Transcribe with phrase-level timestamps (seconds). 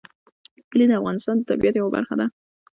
[0.69, 2.25] کلي د افغانستان د طبیعت یوه برخه ده.